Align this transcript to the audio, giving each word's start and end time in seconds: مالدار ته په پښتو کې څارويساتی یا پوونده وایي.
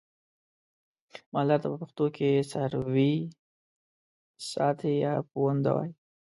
مالدار 1.33 1.59
ته 1.61 1.67
په 1.71 1.77
پښتو 1.81 2.05
کې 2.15 2.29
څارويساتی 2.51 4.93
یا 5.05 5.13
پوونده 5.31 5.71
وایي. 5.75 5.93